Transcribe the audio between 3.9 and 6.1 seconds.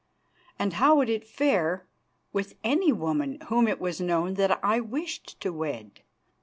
known that I wished to wed?